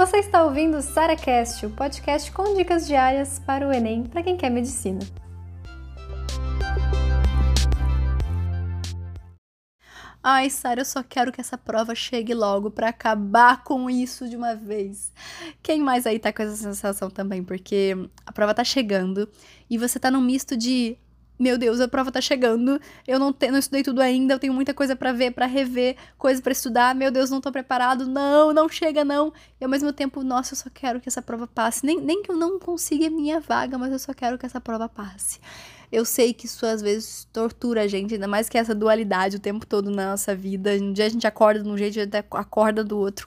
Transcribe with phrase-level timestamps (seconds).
[0.00, 4.34] Você está ouvindo o SaraCast, o podcast com dicas diárias para o Enem para quem
[4.34, 4.98] quer medicina.
[10.22, 14.36] Ai, Sara, eu só quero que essa prova chegue logo para acabar com isso de
[14.36, 15.12] uma vez.
[15.62, 17.44] Quem mais aí tá com essa sensação também?
[17.44, 17.94] Porque
[18.24, 19.28] a prova tá chegando
[19.68, 20.96] e você tá num misto de
[21.40, 22.78] meu Deus, a prova tá chegando,
[23.08, 25.96] eu não, te, não estudei tudo ainda, eu tenho muita coisa para ver, para rever,
[26.18, 29.32] coisa para estudar, meu Deus, não tô preparado, não, não chega não.
[29.58, 31.84] E ao mesmo tempo, nossa, eu só quero que essa prova passe.
[31.86, 34.60] Nem, nem que eu não consiga a minha vaga, mas eu só quero que essa
[34.60, 35.40] prova passe.
[35.90, 39.40] Eu sei que isso às vezes tortura a gente, ainda mais que essa dualidade o
[39.40, 40.72] tempo todo na nossa vida.
[40.72, 43.26] Um dia a gente acorda de um jeito, e acorda do outro.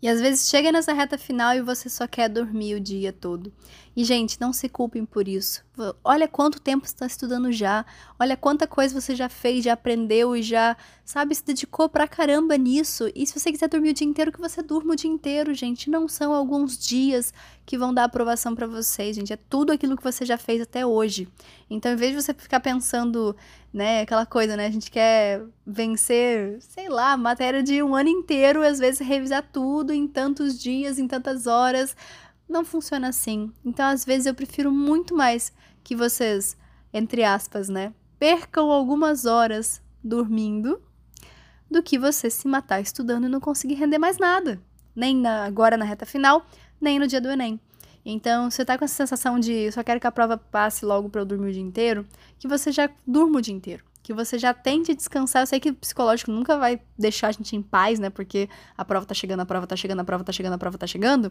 [0.00, 3.52] E às vezes chega nessa reta final e você só quer dormir o dia todo.
[3.96, 5.64] E, gente, não se culpem por isso.
[6.04, 7.84] Olha quanto tempo você está estudando já.
[8.16, 12.56] Olha quanta coisa você já fez, já aprendeu e já, sabe, se dedicou pra caramba
[12.56, 13.10] nisso.
[13.12, 15.90] E se você quiser dormir o dia inteiro, que você durma o dia inteiro, gente.
[15.90, 17.34] Não são alguns dias
[17.68, 19.30] que vão dar aprovação para vocês, gente.
[19.30, 21.28] É tudo aquilo que você já fez até hoje.
[21.68, 23.36] Então, em vez de você ficar pensando,
[23.70, 28.62] né, aquela coisa, né, a gente quer vencer, sei lá, matéria de um ano inteiro,
[28.62, 31.94] às vezes revisar tudo em tantos dias, em tantas horas
[32.48, 33.52] não funciona assim.
[33.62, 35.52] Então, às vezes, eu prefiro muito mais
[35.84, 36.56] que vocês,
[36.90, 40.80] entre aspas, né, percam algumas horas dormindo
[41.70, 44.58] do que você se matar estudando e não conseguir render mais nada.
[44.96, 46.46] Nem na, agora na reta final,
[46.80, 47.60] nem no dia do Enem.
[48.04, 51.20] Então, você tá com essa sensação de só quero que a prova passe logo para
[51.20, 52.06] eu dormir o dia inteiro,
[52.38, 55.42] que você já durma o dia inteiro que você já tente descansar.
[55.42, 58.08] Eu sei que o psicológico nunca vai deixar a gente em paz, né?
[58.08, 60.78] Porque a prova tá chegando, a prova tá chegando, a prova tá chegando, a prova
[60.78, 61.30] tá chegando.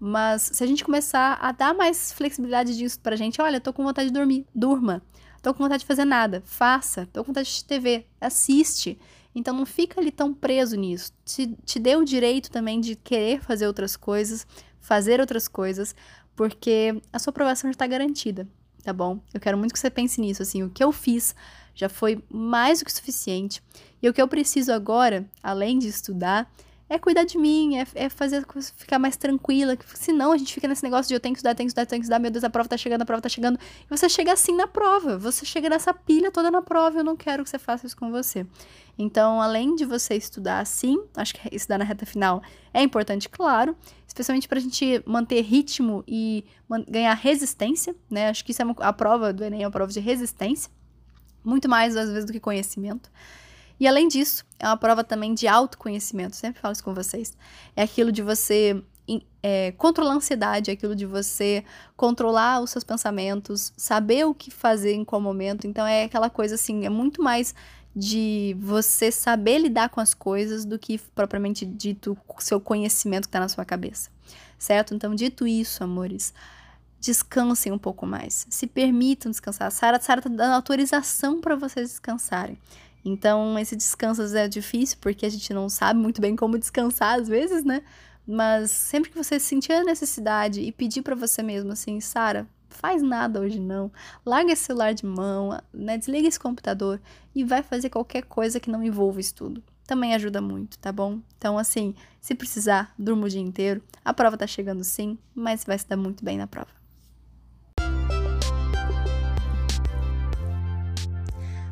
[0.00, 3.84] Mas se a gente começar a dar mais flexibilidade disso pra gente, olha, tô com
[3.84, 5.02] vontade de dormir, durma.
[5.40, 7.06] Tô com vontade de fazer nada, faça.
[7.12, 8.98] Tô com vontade de TV, assiste.
[9.32, 11.12] Então não fica ali tão preso nisso.
[11.24, 14.44] Te, te dê o direito também de querer fazer outras coisas,
[14.86, 15.96] fazer outras coisas,
[16.36, 18.46] porque a sua aprovação já está garantida,
[18.84, 19.18] tá bom?
[19.34, 21.34] Eu quero muito que você pense nisso, assim, o que eu fiz
[21.74, 23.60] já foi mais do que suficiente.
[24.00, 26.50] E o que eu preciso agora, além de estudar,
[26.88, 29.76] é cuidar de mim, é, é fazer ficar mais tranquila.
[29.94, 32.00] Senão a gente fica nesse negócio de eu tenho que estudar, tenho que estudar, tenho
[32.00, 33.58] que estudar, meu Deus, a prova tá chegando, a prova tá chegando.
[33.58, 36.98] E você chega assim na prova, você chega nessa pilha toda na prova.
[36.98, 38.46] Eu não quero que você faça isso com você.
[38.98, 42.42] Então, além de você estudar assim, acho que estudar na reta final
[42.72, 43.76] é importante, claro,
[44.06, 46.44] especialmente para a gente manter ritmo e
[46.88, 48.28] ganhar resistência, né?
[48.28, 50.70] Acho que isso é uma, a prova do Enem, é uma prova de resistência
[51.46, 53.10] muito mais às vezes do que conhecimento.
[53.78, 57.36] E além disso, é uma prova também de autoconhecimento, sempre falo isso com vocês.
[57.74, 58.82] É aquilo de você
[59.42, 61.64] é, controlar a ansiedade, é aquilo de você
[61.96, 65.66] controlar os seus pensamentos, saber o que fazer em qual momento.
[65.66, 67.54] Então é aquela coisa assim, é muito mais
[67.94, 73.40] de você saber lidar com as coisas do que propriamente dito seu conhecimento que está
[73.40, 74.10] na sua cabeça.
[74.58, 74.94] Certo?
[74.94, 76.34] Então, dito isso, amores,
[77.00, 78.46] descansem um pouco mais.
[78.50, 79.68] Se permitam descansar.
[79.68, 82.58] A Sara está dando autorização para vocês descansarem.
[83.08, 87.28] Então, esse descanso é difícil porque a gente não sabe muito bem como descansar às
[87.28, 87.82] vezes, né?
[88.26, 93.00] Mas sempre que você sentir a necessidade e pedir para você mesmo assim, Sara, faz
[93.02, 93.92] nada hoje não.
[94.24, 95.96] Larga esse celular de mão, né?
[95.96, 97.00] Desliga esse computador
[97.32, 99.62] e vai fazer qualquer coisa que não envolva estudo.
[99.86, 101.20] Também ajuda muito, tá bom?
[101.38, 103.80] Então, assim, se precisar, durma o dia inteiro.
[104.04, 106.74] A prova tá chegando sim, mas vai se dar muito bem na prova.